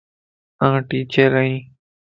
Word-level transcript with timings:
آن 0.65 0.73
ٽيچر 0.89 1.31
ائين 1.41 1.57